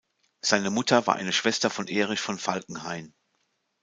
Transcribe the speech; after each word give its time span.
Seine 0.43 0.71
Mutter 0.71 1.05
war 1.05 1.17
eine 1.17 1.31
Schwester 1.31 1.69
von 1.69 1.87
Erich 1.87 2.19
von 2.19 2.39
Falkenhayn. 2.39 3.13